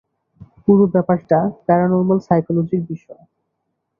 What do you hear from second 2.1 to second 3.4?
সাইকোলজির বিষয়।